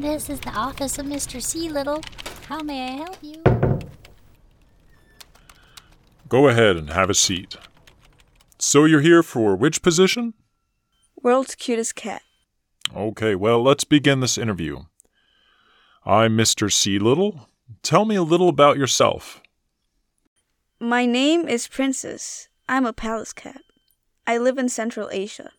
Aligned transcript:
This 0.00 0.30
is 0.30 0.40
the 0.40 0.52
office 0.52 0.98
of 0.98 1.04
Mr. 1.04 1.42
C. 1.42 1.68
Little. 1.68 2.00
How 2.48 2.60
may 2.60 2.88
I 2.88 2.90
help 2.92 3.18
you? 3.20 3.42
Go 6.26 6.48
ahead 6.48 6.78
and 6.78 6.88
have 6.88 7.10
a 7.10 7.14
seat. 7.14 7.56
So 8.58 8.86
you're 8.86 9.02
here 9.02 9.22
for 9.22 9.54
which 9.54 9.82
position? 9.82 10.32
World's 11.22 11.54
cutest 11.54 11.96
cat. 11.96 12.22
Okay, 12.96 13.34
well, 13.34 13.62
let's 13.62 13.84
begin 13.84 14.20
this 14.20 14.38
interview. 14.38 14.84
I'm 16.06 16.34
Mr. 16.34 16.72
C. 16.72 16.98
Little. 16.98 17.50
Tell 17.82 18.06
me 18.06 18.16
a 18.16 18.22
little 18.22 18.48
about 18.48 18.78
yourself. 18.78 19.42
My 20.80 21.04
name 21.04 21.46
is 21.46 21.68
Princess. 21.68 22.48
I'm 22.70 22.86
a 22.86 22.94
Pallas 22.94 23.34
cat. 23.34 23.60
I 24.26 24.38
live 24.38 24.56
in 24.56 24.70
Central 24.70 25.10
Asia. 25.12 25.50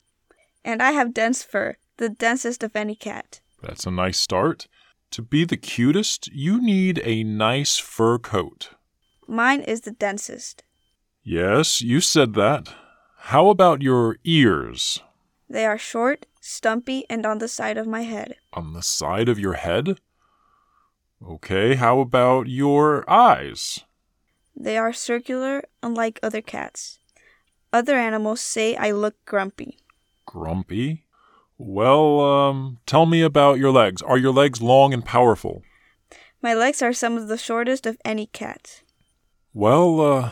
And 0.66 0.82
I 0.82 0.94
have 0.94 1.14
dense 1.14 1.44
fur, 1.44 1.76
the 1.98 2.10
densest 2.10 2.64
of 2.64 2.76
any 2.76 2.96
cat. 2.96 3.40
That's 3.62 3.86
a 3.86 3.92
nice 3.92 4.20
start. 4.20 4.68
To 5.12 5.22
be 5.22 5.46
the 5.46 5.58
cutest, 5.58 6.28
you 6.34 6.62
need 6.62 7.02
a 7.04 7.24
nice 7.24 7.78
fur 7.78 8.18
coat. 8.18 8.70
Mine 9.28 9.62
is 9.62 9.82
the 9.82 9.92
densest. 9.92 10.64
Yes, 11.24 11.82
you 11.82 12.02
said 12.02 12.34
that. 12.34 12.74
How 13.18 13.50
about 13.50 13.82
your 13.82 14.18
ears? 14.24 15.02
They 15.50 15.66
are 15.66 15.78
short, 15.78 16.26
stumpy, 16.40 17.06
and 17.10 17.26
on 17.26 17.38
the 17.38 17.48
side 17.48 17.78
of 17.78 17.86
my 17.86 18.02
head. 18.02 18.36
On 18.54 18.74
the 18.74 18.82
side 18.82 19.30
of 19.30 19.38
your 19.38 19.54
head? 19.54 20.00
Okay, 21.22 21.76
how 21.76 22.00
about 22.00 22.48
your 22.48 23.08
eyes? 23.10 23.82
They 24.56 24.78
are 24.78 24.94
circular, 24.94 25.64
unlike 25.84 26.20
other 26.24 26.42
cats. 26.42 27.00
Other 27.72 27.96
animals 27.96 28.42
say 28.42 28.76
I 28.76 28.92
look 28.92 29.16
grumpy. 29.26 29.78
Grumpy? 30.26 31.06
Well, 31.64 32.20
um, 32.22 32.80
tell 32.88 33.06
me 33.06 33.22
about 33.22 33.60
your 33.60 33.72
legs. 33.72 34.02
Are 34.02 34.18
your 34.18 34.34
legs 34.34 34.64
long 34.64 34.96
and 34.96 35.06
powerful? 35.06 35.62
My 36.42 36.56
legs 36.56 36.82
are 36.82 36.92
some 36.92 37.18
of 37.18 37.28
the 37.28 37.38
shortest 37.38 37.86
of 37.86 37.98
any 38.04 38.26
cat. 38.26 38.82
Well, 39.54 40.02
uh, 40.02 40.32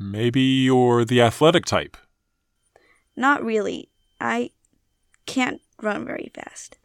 maybe 0.00 0.40
you're 0.40 1.04
the 1.04 1.20
athletic 1.20 1.66
type. 1.66 1.98
Not 3.14 3.44
really. 3.44 3.90
I 4.18 4.50
can't 5.26 5.60
run 5.82 6.06
very 6.06 6.32
fast. 6.34 6.78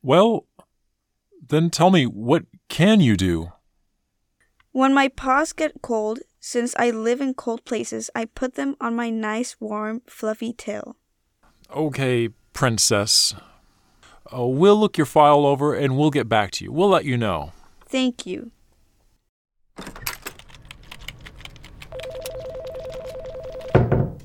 Well, 0.00 0.46
then 1.44 1.68
tell 1.68 1.90
me, 1.90 2.04
what 2.04 2.44
can 2.68 3.00
you 3.00 3.16
do? 3.16 3.50
When 4.70 4.94
my 4.94 5.08
paws 5.08 5.52
get 5.52 5.82
cold, 5.82 6.20
since 6.38 6.76
I 6.78 6.90
live 6.90 7.20
in 7.20 7.34
cold 7.34 7.64
places, 7.64 8.08
I 8.14 8.24
put 8.24 8.54
them 8.54 8.76
on 8.80 8.94
my 8.94 9.10
nice, 9.10 9.56
warm, 9.60 10.02
fluffy 10.06 10.52
tail. 10.52 10.96
Okay, 11.74 12.30
princess. 12.52 13.34
Uh, 14.32 14.46
we'll 14.46 14.78
look 14.78 14.96
your 14.96 15.06
file 15.06 15.46
over 15.46 15.74
and 15.74 15.96
we'll 15.96 16.10
get 16.10 16.28
back 16.28 16.50
to 16.52 16.64
you. 16.64 16.72
We'll 16.72 16.88
let 16.88 17.04
you 17.04 17.16
know. 17.16 17.52
Thank 17.86 18.26
you. 18.26 18.50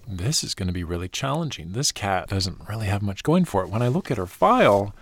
This 0.08 0.44
is 0.44 0.56
going 0.56 0.68
to 0.68 0.74
be 0.74 0.84
really 0.84 1.08
challenging. 1.08 1.74
This 1.74 1.92
cat 1.92 2.30
doesn't 2.30 2.68
really 2.68 2.88
have 2.88 3.02
much 3.02 3.22
going 3.22 3.46
for 3.46 3.64
it. 3.64 3.70
When 3.70 3.82
I 3.82 3.90
look 3.90 4.10
at 4.10 4.18
her 4.18 4.26
file 4.26 4.96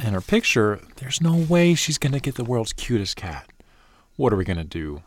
and 0.00 0.14
her 0.14 0.20
picture, 0.20 0.80
there's 0.96 1.20
no 1.20 1.36
way 1.36 1.74
she's 1.74 1.98
going 1.98 2.12
to 2.12 2.20
get 2.20 2.34
the 2.34 2.44
world's 2.44 2.72
cutest 2.72 3.16
cat. 3.16 3.48
What 4.16 4.32
are 4.32 4.36
we 4.36 4.44
going 4.44 4.56
to 4.56 4.64
do? 4.64 5.02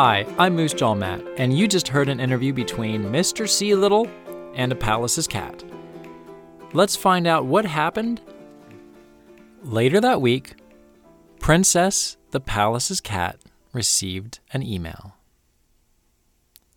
Hi, 0.00 0.24
I'm 0.38 0.54
Moose 0.54 0.74
Jaw 0.74 0.94
Matt, 0.94 1.26
and 1.38 1.58
you 1.58 1.66
just 1.66 1.88
heard 1.88 2.08
an 2.08 2.20
interview 2.20 2.52
between 2.52 3.06
Mr. 3.06 3.48
C. 3.48 3.74
Little 3.74 4.08
and 4.54 4.70
a 4.70 4.76
Pallas's 4.76 5.26
cat. 5.26 5.64
Let's 6.72 6.94
find 6.94 7.26
out 7.26 7.46
what 7.46 7.64
happened. 7.64 8.20
Later 9.64 10.00
that 10.00 10.20
week, 10.20 10.54
Princess 11.40 12.16
the 12.30 12.38
Pallas's 12.38 13.00
cat 13.00 13.40
received 13.72 14.38
an 14.52 14.62
email. 14.62 15.14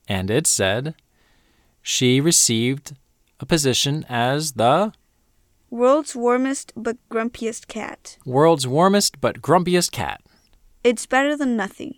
And 0.07 0.31
it 0.31 0.47
said 0.47 0.95
she 1.83 2.19
received 2.19 2.95
a 3.39 3.45
position 3.45 4.03
as 4.09 4.53
the 4.53 4.93
World's 5.69 6.15
warmest 6.15 6.73
but 6.75 6.97
grumpiest 7.11 7.67
cat. 7.67 8.17
world's 8.25 8.65
warmest 8.65 9.21
but 9.21 9.43
grumpiest 9.43 9.91
cat. 9.91 10.23
It's 10.83 11.05
better 11.05 11.37
than 11.37 11.55
nothing. 11.55 11.97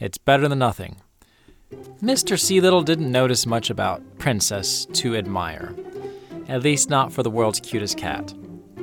It's 0.00 0.18
better 0.18 0.46
than 0.46 0.60
nothing. 0.60 0.96
Mr. 2.00 2.38
C. 2.38 2.60
Little 2.60 2.82
didn't 2.82 3.10
notice 3.10 3.46
much 3.46 3.68
about 3.68 4.02
Princess 4.18 4.86
to 4.92 5.16
admire, 5.16 5.74
at 6.48 6.62
least 6.62 6.88
not 6.88 7.12
for 7.12 7.22
the 7.22 7.30
world's 7.30 7.60
cutest 7.60 7.98
cat. 7.98 8.32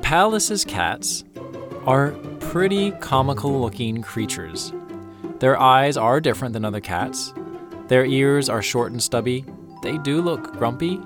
Pallas's 0.01 0.65
cats 0.65 1.23
are 1.85 2.11
pretty 2.39 2.91
comical 2.91 3.61
looking 3.61 4.01
creatures. 4.01 4.73
Their 5.39 5.59
eyes 5.59 5.95
are 5.95 6.19
different 6.19 6.53
than 6.53 6.65
other 6.65 6.81
cats. 6.81 7.33
Their 7.87 8.05
ears 8.05 8.49
are 8.49 8.61
short 8.61 8.91
and 8.91 9.01
stubby. 9.01 9.45
They 9.83 9.97
do 9.99 10.21
look 10.21 10.57
grumpy. 10.57 10.99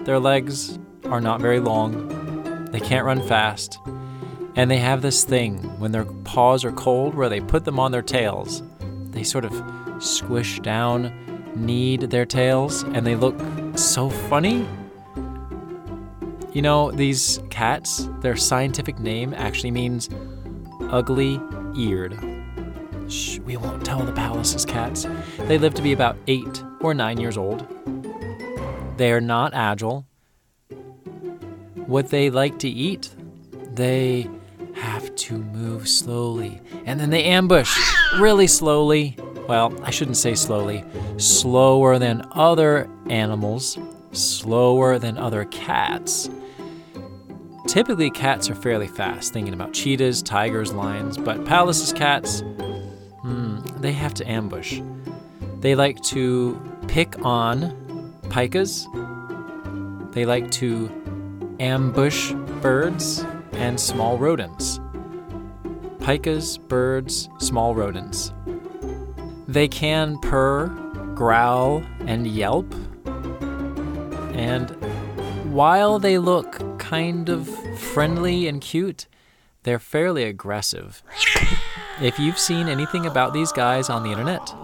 Their 0.00 0.18
legs 0.18 0.78
are 1.04 1.20
not 1.20 1.40
very 1.40 1.60
long. 1.60 2.64
They 2.72 2.80
can't 2.80 3.06
run 3.06 3.26
fast. 3.28 3.78
And 4.56 4.70
they 4.70 4.78
have 4.78 5.00
this 5.00 5.24
thing 5.24 5.58
when 5.78 5.92
their 5.92 6.04
paws 6.04 6.64
are 6.64 6.72
cold 6.72 7.14
where 7.14 7.28
they 7.28 7.40
put 7.40 7.64
them 7.64 7.78
on 7.78 7.92
their 7.92 8.02
tails. 8.02 8.62
They 9.14 9.22
sort 9.22 9.44
of 9.44 9.62
squish 10.02 10.58
down, 10.58 11.12
knead 11.54 12.02
their 12.10 12.26
tails, 12.26 12.82
and 12.82 13.06
they 13.06 13.14
look 13.14 13.36
so 13.78 14.10
funny. 14.10 14.66
You 16.52 16.62
know, 16.62 16.90
these 16.90 17.40
cats, 17.48 18.08
their 18.20 18.36
scientific 18.36 18.98
name 18.98 19.32
actually 19.34 19.70
means 19.70 20.10
ugly 20.90 21.40
eared. 21.76 22.18
Shh, 23.08 23.38
we 23.38 23.56
won't 23.56 23.84
tell 23.84 24.00
the 24.00 24.12
Pallas's 24.12 24.64
cats. 24.64 25.06
They 25.38 25.58
live 25.58 25.74
to 25.74 25.82
be 25.82 25.92
about 25.92 26.16
eight 26.26 26.64
or 26.80 26.92
nine 26.92 27.20
years 27.20 27.36
old. 27.36 27.66
They 28.96 29.12
are 29.12 29.20
not 29.20 29.54
agile. 29.54 30.06
What 31.86 32.08
they 32.08 32.30
like 32.30 32.58
to 32.60 32.68
eat, 32.68 33.14
they 33.74 34.28
have 34.74 35.14
to 35.14 35.38
move 35.38 35.88
slowly. 35.88 36.60
And 36.84 36.98
then 36.98 37.10
they 37.10 37.24
ambush 37.24 37.76
really 38.18 38.46
slowly. 38.46 39.16
Well, 39.48 39.74
I 39.82 39.90
shouldn't 39.90 40.16
say 40.16 40.34
slowly. 40.34 40.84
Slower 41.18 41.98
than 41.98 42.26
other 42.32 42.88
animals, 43.10 43.78
slower 44.12 44.98
than 44.98 45.18
other 45.18 45.44
cats. 45.46 46.30
Typically, 47.66 48.10
cats 48.10 48.50
are 48.50 48.54
fairly 48.54 48.86
fast, 48.86 49.32
thinking 49.32 49.54
about 49.54 49.72
cheetahs, 49.72 50.22
tigers, 50.22 50.72
lions, 50.72 51.16
but 51.16 51.44
Pallas's 51.44 51.92
cats, 51.92 52.42
hmm, 53.22 53.58
they 53.78 53.92
have 53.92 54.14
to 54.14 54.30
ambush. 54.30 54.80
They 55.60 55.74
like 55.74 56.00
to 56.04 56.60
pick 56.88 57.24
on 57.24 58.12
pikas. 58.24 58.84
They 60.12 60.26
like 60.26 60.50
to 60.52 60.90
ambush 61.58 62.32
birds 62.60 63.24
and 63.52 63.80
small 63.80 64.18
rodents. 64.18 64.78
Pikas, 66.04 66.58
birds, 66.68 67.30
small 67.38 67.74
rodents. 67.74 68.30
They 69.48 69.66
can 69.66 70.18
purr, 70.18 70.66
growl, 71.14 71.82
and 72.00 72.26
yelp. 72.26 72.70
And 74.34 74.68
while 75.50 75.98
they 75.98 76.18
look 76.18 76.78
kind 76.78 77.30
of 77.30 77.48
friendly 77.78 78.46
and 78.46 78.60
cute, 78.60 79.06
they're 79.62 79.78
fairly 79.78 80.24
aggressive. 80.24 81.02
If 82.02 82.18
you've 82.18 82.38
seen 82.38 82.68
anything 82.68 83.06
about 83.06 83.32
these 83.32 83.50
guys 83.50 83.88
on 83.88 84.02
the 84.02 84.10
internet, 84.10 84.54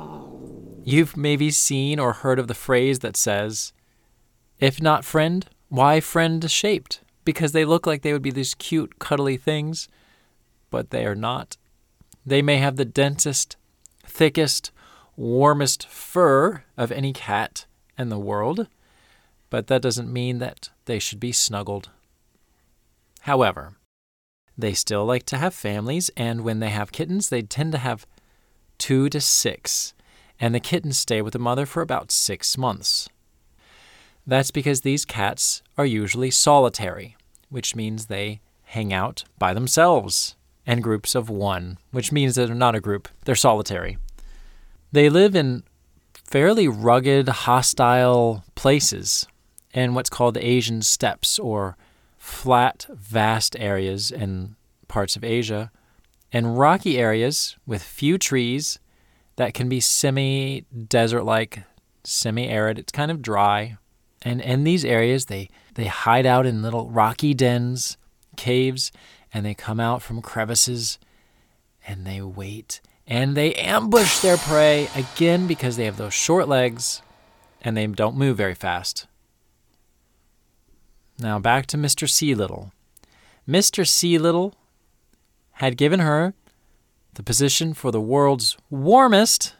you've 0.84 1.16
maybe 1.16 1.50
seen 1.50 1.98
or 1.98 2.12
heard 2.12 2.38
of 2.38 2.48
the 2.48 2.54
phrase 2.54 2.98
that 2.98 3.16
says, 3.16 3.72
if 4.58 4.82
not 4.82 5.06
friend, 5.06 5.46
why 5.70 6.00
friend 6.00 6.50
shaped? 6.50 7.00
Because 7.24 7.52
they 7.52 7.64
look 7.64 7.86
like 7.86 8.02
they 8.02 8.12
would 8.12 8.20
be 8.20 8.30
these 8.30 8.52
cute, 8.52 8.98
cuddly 8.98 9.38
things, 9.38 9.88
but 10.70 10.90
they 10.90 11.04
are 11.04 11.14
not. 11.14 11.56
They 12.24 12.42
may 12.42 12.58
have 12.58 12.76
the 12.76 12.84
densest, 12.84 13.56
thickest, 14.04 14.70
warmest 15.16 15.86
fur 15.88 16.64
of 16.76 16.90
any 16.92 17.12
cat 17.12 17.66
in 17.98 18.08
the 18.08 18.18
world, 18.18 18.68
but 19.50 19.66
that 19.66 19.82
doesn't 19.82 20.12
mean 20.12 20.38
that 20.38 20.70
they 20.86 20.98
should 20.98 21.20
be 21.20 21.32
snuggled. 21.32 21.90
However, 23.22 23.74
they 24.56 24.72
still 24.72 25.04
like 25.04 25.24
to 25.26 25.38
have 25.38 25.54
families, 25.54 26.10
and 26.16 26.42
when 26.42 26.60
they 26.60 26.70
have 26.70 26.92
kittens, 26.92 27.28
they 27.28 27.42
tend 27.42 27.72
to 27.72 27.78
have 27.78 28.06
two 28.78 29.08
to 29.10 29.20
six, 29.20 29.94
and 30.38 30.54
the 30.54 30.60
kittens 30.60 30.98
stay 30.98 31.20
with 31.20 31.32
the 31.32 31.38
mother 31.38 31.66
for 31.66 31.82
about 31.82 32.10
six 32.10 32.56
months. 32.56 33.08
That's 34.26 34.50
because 34.50 34.82
these 34.82 35.04
cats 35.04 35.62
are 35.76 35.86
usually 35.86 36.30
solitary, 36.30 37.16
which 37.48 37.74
means 37.74 38.06
they 38.06 38.40
hang 38.64 38.92
out 38.92 39.24
by 39.38 39.52
themselves, 39.52 40.36
and 40.66 40.82
groups 40.82 41.14
of 41.14 41.28
one, 41.30 41.78
which 41.90 42.12
means 42.12 42.34
that 42.34 42.46
they're 42.46 42.54
not 42.54 42.74
a 42.74 42.80
group, 42.80 43.08
they're 43.24 43.34
solitary. 43.34 43.98
They 44.92 45.08
live 45.08 45.34
in 45.34 45.62
fairly 46.14 46.68
rugged, 46.68 47.28
hostile 47.28 48.44
places 48.54 49.26
in 49.72 49.94
what's 49.94 50.10
called 50.10 50.34
the 50.34 50.46
Asian 50.46 50.82
steppes, 50.82 51.38
or 51.38 51.76
flat, 52.18 52.86
vast 52.90 53.56
areas 53.58 54.10
in 54.10 54.56
parts 54.88 55.16
of 55.16 55.24
Asia, 55.24 55.70
and 56.32 56.58
rocky 56.58 56.98
areas 56.98 57.56
with 57.66 57.82
few 57.82 58.18
trees 58.18 58.78
that 59.36 59.54
can 59.54 59.68
be 59.68 59.80
semi 59.80 60.62
desert 60.88 61.24
like, 61.24 61.64
semi 62.04 62.48
arid. 62.48 62.78
It's 62.78 62.92
kind 62.92 63.10
of 63.10 63.22
dry. 63.22 63.78
And 64.22 64.40
in 64.40 64.64
these 64.64 64.84
areas, 64.84 65.26
they, 65.26 65.48
they 65.74 65.86
hide 65.86 66.26
out 66.26 66.46
in 66.46 66.62
little 66.62 66.90
rocky 66.90 67.32
dens, 67.32 67.96
caves, 68.36 68.92
and 69.32 69.44
they 69.44 69.54
come 69.54 69.80
out 69.80 70.02
from 70.02 70.22
crevices 70.22 70.98
and 71.86 72.06
they 72.06 72.20
wait 72.20 72.80
and 73.06 73.36
they 73.36 73.52
ambush 73.54 74.20
their 74.20 74.36
prey 74.36 74.88
again 74.94 75.46
because 75.46 75.76
they 75.76 75.84
have 75.84 75.96
those 75.96 76.14
short 76.14 76.48
legs 76.48 77.02
and 77.60 77.76
they 77.76 77.86
don't 77.86 78.16
move 78.16 78.36
very 78.36 78.54
fast. 78.54 79.06
Now 81.18 81.38
back 81.38 81.66
to 81.66 81.76
Mr. 81.76 82.08
C. 82.08 82.34
Little. 82.34 82.72
Mr. 83.48 83.86
C. 83.86 84.16
Little 84.16 84.54
had 85.54 85.76
given 85.76 86.00
her 86.00 86.34
the 87.14 87.22
position 87.22 87.74
for 87.74 87.90
the 87.90 88.00
world's 88.00 88.56
warmest 88.70 89.54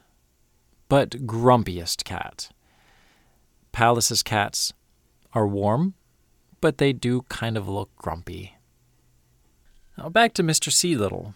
but 0.87 1.25
grumpiest 1.25 2.03
cat. 2.03 2.49
Pallas's 3.71 4.23
cats 4.23 4.73
are 5.33 5.47
warm, 5.47 5.93
but 6.59 6.77
they 6.77 6.93
do 6.93 7.23
kind 7.29 7.57
of 7.57 7.67
look 7.67 7.89
grumpy. 7.95 8.55
Now 9.97 10.09
back 10.09 10.33
to 10.35 10.43
Mr. 10.43 10.71
C. 10.71 10.95
Little. 10.95 11.33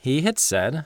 He 0.00 0.22
had 0.22 0.38
said, 0.38 0.84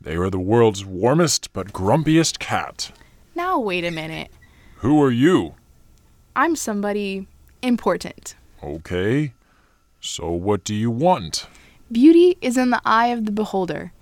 They 0.00 0.16
are 0.16 0.30
the 0.30 0.38
world's 0.38 0.84
warmest 0.84 1.52
but 1.52 1.72
grumpiest 1.72 2.38
cat. 2.38 2.92
Now, 3.34 3.58
wait 3.58 3.84
a 3.84 3.90
minute. 3.90 4.30
Who 4.76 5.02
are 5.02 5.10
you? 5.10 5.54
I'm 6.34 6.56
somebody 6.56 7.26
important. 7.62 8.34
Okay. 8.62 9.32
So 10.00 10.30
what 10.30 10.64
do 10.64 10.74
you 10.74 10.90
want? 10.90 11.46
Beauty 11.90 12.36
is 12.40 12.56
in 12.56 12.70
the 12.70 12.80
eye 12.84 13.08
of 13.08 13.26
the 13.26 13.32
beholder. 13.32 13.92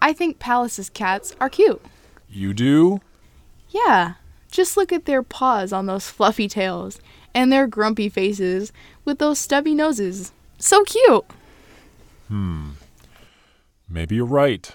I 0.00 0.12
think 0.12 0.38
Pallas's 0.38 0.88
cats 0.88 1.34
are 1.40 1.50
cute. 1.50 1.82
You 2.28 2.54
do? 2.54 3.00
Yeah, 3.68 4.14
just 4.50 4.76
look 4.76 4.92
at 4.92 5.04
their 5.04 5.22
paws 5.22 5.72
on 5.72 5.86
those 5.86 6.08
fluffy 6.10 6.48
tails 6.48 7.00
and 7.34 7.52
their 7.52 7.66
grumpy 7.66 8.08
faces 8.08 8.72
with 9.04 9.18
those 9.18 9.38
stubby 9.38 9.74
noses. 9.74 10.32
So 10.58 10.84
cute. 10.84 11.24
Hmm. 12.30 12.70
Maybe 13.88 14.14
you're 14.14 14.24
right. 14.24 14.72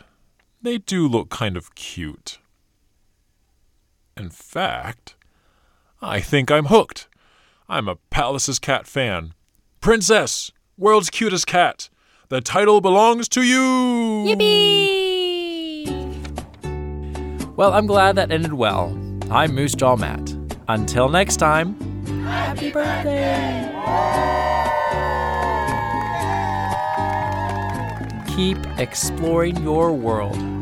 They 0.62 0.78
do 0.78 1.08
look 1.08 1.30
kind 1.30 1.56
of 1.56 1.74
cute. 1.74 2.38
In 4.18 4.30
fact, 4.30 5.16
I 6.02 6.20
think 6.20 6.52
I'm 6.52 6.66
hooked. 6.66 7.08
I'm 7.70 7.88
a 7.88 7.96
Pallas's 8.10 8.60
Cat 8.60 8.86
fan. 8.86 9.34
Princess, 9.80 10.52
world's 10.78 11.10
cutest 11.10 11.48
cat. 11.48 11.90
The 12.28 12.42
title 12.42 12.82
belongs 12.82 13.30
to 13.30 13.42
you. 13.42 14.26
Yippee! 14.28 15.86
Well, 17.56 17.72
I'm 17.72 17.88
glad 17.88 18.18
that 18.18 18.32
ended 18.32 18.54
well. 18.54 18.88
I'm 19.32 19.56
Moose 19.56 19.76
Jaw 19.76 19.96
Matt. 19.96 20.36
Until 20.68 21.08
next 21.08 21.38
time, 21.38 21.80
Happy 22.26 22.70
birthday! 22.70 23.72
Keep 28.36 28.58
exploring 28.78 29.56
your 29.64 29.94
world. 29.94 30.55